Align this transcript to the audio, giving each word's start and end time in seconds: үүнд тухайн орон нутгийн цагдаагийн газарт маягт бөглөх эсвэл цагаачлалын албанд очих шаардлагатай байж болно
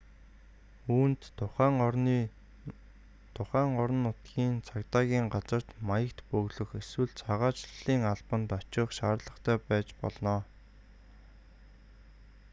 үүнд 0.95 1.21
тухайн 3.35 3.73
орон 3.83 3.97
нутгийн 4.05 4.55
цагдаагийн 4.67 5.27
газарт 5.35 5.69
маягт 5.89 6.19
бөглөх 6.31 6.69
эсвэл 6.81 7.11
цагаачлалын 7.23 8.01
албанд 8.13 8.47
очих 8.59 8.89
шаардлагатай 8.97 9.57
байж 9.69 9.87
болно 10.01 10.35